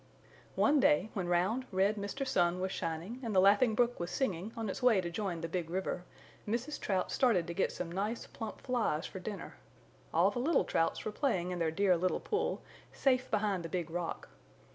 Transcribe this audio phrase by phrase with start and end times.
[0.55, 2.25] One day when round, red Mr.
[2.25, 5.47] Sun was shining and the Laughing Brook was singing on its way to join the
[5.47, 6.05] Big River,
[6.47, 6.79] Mrs.
[6.79, 9.57] Trout started to get some nice plump flies for dinner.
[10.11, 13.91] All the little Trouts were playing in their dear little pool, safe behind the Big
[13.91, 14.29] Rock.